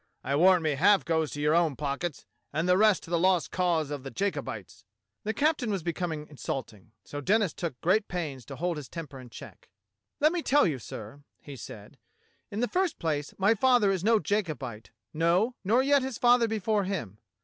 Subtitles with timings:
[0.23, 3.51] I warrant me half goes to your own pockets and the rest to the lost
[3.51, 4.83] cause of the Jaco bites."
[5.25, 9.29] The captain was becoming insulting, so Denis took great pains to hold his temper in
[9.29, 9.69] check.
[10.19, 11.99] "Let me tell you, sir," he said,
[12.49, 16.85] "in the first place, my father is no Jacobite, no, nor yet his father before
[16.85, 17.19] him.